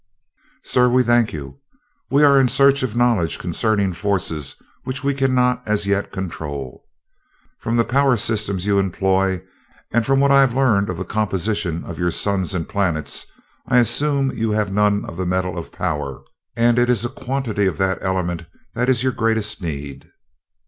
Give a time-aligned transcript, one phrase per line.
[0.63, 1.59] "Sir, we thank you.
[2.09, 6.87] We are in search of knowledge concerning forces which we cannot as yet control.
[7.59, 9.43] From the power systems you employ,
[9.91, 13.27] and from what I have learned of the composition of your suns and planets,
[13.67, 16.23] I assume you have none of the metal of power,
[16.55, 20.09] and it is a quantity of that element that is your greatest need?"